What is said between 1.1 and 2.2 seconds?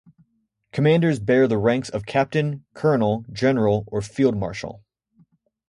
bear the ranks of